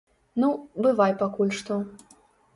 [0.43, 0.47] Ну,
[0.87, 1.81] бывай пакуль што.